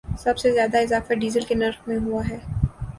[0.19, 2.37] سب سے زیادہ اضافہ ڈیزل کے نرخ میں ہوا ہے